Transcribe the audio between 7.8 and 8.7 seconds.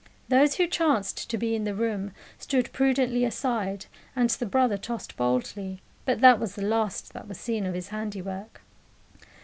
handiwork.